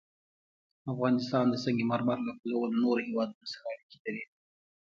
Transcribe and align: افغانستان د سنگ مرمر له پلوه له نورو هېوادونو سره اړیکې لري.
افغانستان 0.91 1.45
د 1.49 1.55
سنگ 1.63 1.79
مرمر 1.91 2.17
له 2.27 2.33
پلوه 2.39 2.65
له 2.71 2.77
نورو 2.83 3.01
هېوادونو 3.07 3.45
سره 3.53 3.65
اړیکې 3.73 3.97
لري. 4.05 4.23